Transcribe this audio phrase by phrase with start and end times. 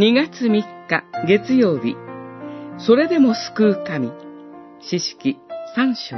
[0.00, 0.48] 2月3
[0.88, 1.94] 日月曜日、
[2.78, 4.10] それでも救う神、
[4.80, 5.36] 詩式
[5.76, 6.16] 3章。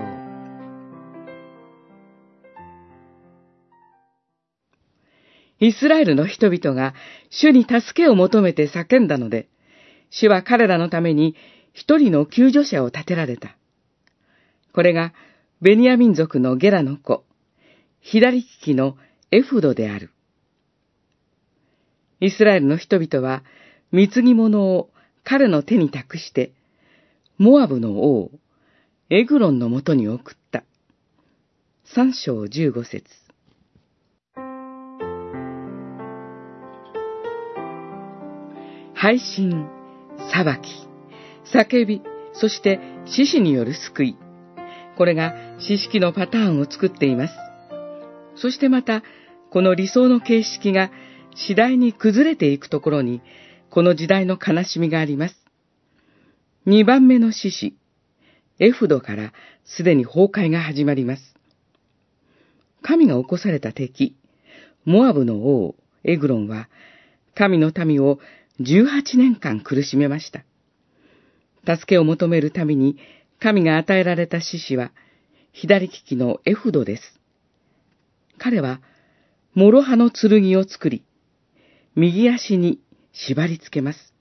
[5.59, 6.95] イスラエルの人々が
[7.29, 9.49] 主に助けを求めて叫んだので、
[10.11, 11.35] 主は彼らのために
[11.73, 13.57] 一人の救助者を立てられた。
[14.73, 15.13] これが
[15.61, 17.25] ベニヤ民族のゲラの子、
[17.99, 18.97] 左利きの
[19.33, 20.13] エフドである。
[22.21, 23.43] イスラエルの人々は、
[23.93, 24.89] 貢ぎ物を
[25.23, 26.53] 彼の手に託して、
[27.37, 28.31] モアブの王、
[29.11, 30.65] エグロンのもとに送った。
[31.85, 33.05] 三章十五節
[38.95, 39.67] 配信、
[40.33, 42.01] 裁き、叫び、
[42.33, 44.17] そして獅子による救い。
[44.97, 47.35] これが知識のパターンを作っています。
[48.37, 49.03] そしてまた、
[49.51, 50.91] この理想の形式が
[51.35, 53.21] 次第に崩れていくところに、
[53.73, 55.35] この時代の悲しみがあります。
[56.67, 57.75] 二番目の獅子、
[58.59, 59.33] エフドから
[59.65, 61.23] すでに崩壊が始まります。
[62.83, 64.15] 神が起こされた敵、
[64.85, 66.69] モアブの王、エグロンは、
[67.35, 68.19] 神の民を
[68.61, 70.45] 18年間苦しめました。
[71.65, 72.99] 助けを求めるために
[73.41, 74.93] 神が与えられた獅子は、
[75.55, 77.03] 左利きのエフドです。
[78.37, 78.83] 彼は、
[79.55, 81.03] 諸刃の剣を作り、
[81.97, 82.79] 右足に
[83.13, 84.13] 縛り付けます。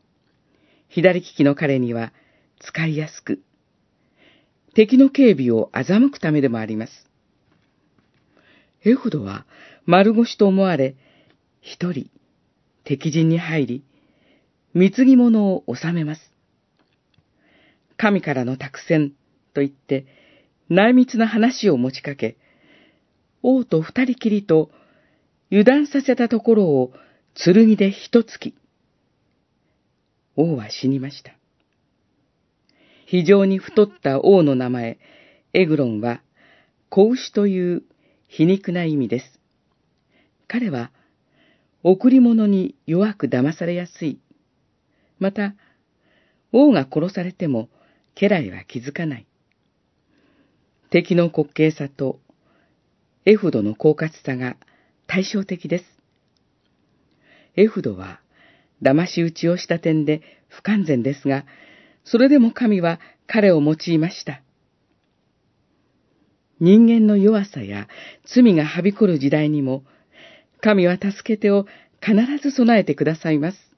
[0.90, 2.12] 左利きの彼には
[2.60, 3.42] 使いやすく、
[4.74, 7.08] 敵の警備を欺くためでもあります。
[8.84, 9.46] エフドは
[9.86, 10.96] 丸腰と思われ、
[11.62, 12.10] 一人
[12.84, 13.84] 敵陣に入り、
[14.74, 16.22] 貢ぎ物を収めます。
[17.98, 19.12] 神からの託戦
[19.54, 20.06] と言って、
[20.70, 22.38] 内密な話を持ちかけ、
[23.44, 24.72] 王と二人きりと
[25.52, 26.94] 油断させたところを
[27.36, 28.56] 剣で一突き。
[30.36, 31.36] 王は死にました。
[33.06, 34.98] 非常に太った王の名前、
[35.54, 36.22] エグロンは、
[36.90, 37.84] 子牛という
[38.30, 39.40] 皮肉な意味です。
[40.48, 40.92] 彼は、
[41.84, 44.22] 贈り物に弱く騙されやすい。
[45.20, 45.56] また、
[46.54, 47.70] 王が殺されても、
[48.16, 49.28] 家来は気づかない。
[50.90, 52.20] 敵の滑稽さと、
[53.26, 54.56] エフドの狡猾さが
[55.06, 55.86] 対照的です。
[57.58, 58.21] エフドは、
[58.82, 61.46] 騙し討ちをした点で不完全ですが、
[62.04, 64.42] それでも神は彼を用いました。
[66.60, 67.88] 人間の弱さや
[68.26, 69.84] 罪がはびこる時代にも、
[70.62, 71.66] 神は助け手を
[72.02, 73.71] 必ず備えてくださいます。